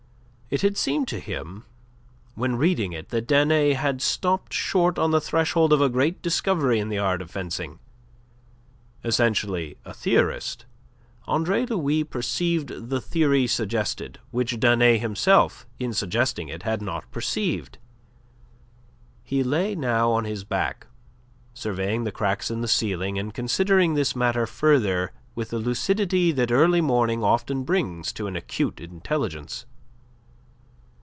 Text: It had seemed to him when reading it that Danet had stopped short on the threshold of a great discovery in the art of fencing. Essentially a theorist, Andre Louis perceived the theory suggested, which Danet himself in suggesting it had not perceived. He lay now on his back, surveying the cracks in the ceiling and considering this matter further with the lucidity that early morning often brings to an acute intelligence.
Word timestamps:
It 0.53 0.63
had 0.63 0.75
seemed 0.75 1.07
to 1.07 1.19
him 1.21 1.63
when 2.35 2.57
reading 2.57 2.91
it 2.91 3.07
that 3.07 3.25
Danet 3.25 3.77
had 3.77 4.01
stopped 4.01 4.51
short 4.51 4.99
on 4.99 5.11
the 5.11 5.21
threshold 5.21 5.71
of 5.71 5.79
a 5.79 5.87
great 5.87 6.21
discovery 6.21 6.77
in 6.77 6.89
the 6.89 6.97
art 6.97 7.21
of 7.21 7.31
fencing. 7.31 7.79
Essentially 9.01 9.77
a 9.85 9.93
theorist, 9.93 10.65
Andre 11.25 11.65
Louis 11.65 12.03
perceived 12.03 12.89
the 12.89 12.99
theory 12.99 13.47
suggested, 13.47 14.19
which 14.31 14.59
Danet 14.59 14.99
himself 14.99 15.65
in 15.79 15.93
suggesting 15.93 16.49
it 16.49 16.63
had 16.63 16.81
not 16.81 17.09
perceived. 17.11 17.77
He 19.23 19.43
lay 19.45 19.73
now 19.73 20.11
on 20.11 20.25
his 20.25 20.43
back, 20.43 20.87
surveying 21.53 22.03
the 22.03 22.11
cracks 22.11 22.51
in 22.51 22.59
the 22.59 22.67
ceiling 22.67 23.17
and 23.17 23.33
considering 23.33 23.93
this 23.93 24.17
matter 24.17 24.45
further 24.45 25.13
with 25.33 25.51
the 25.51 25.59
lucidity 25.59 26.33
that 26.33 26.51
early 26.51 26.81
morning 26.81 27.23
often 27.23 27.63
brings 27.63 28.11
to 28.11 28.27
an 28.27 28.35
acute 28.35 28.81
intelligence. 28.81 29.65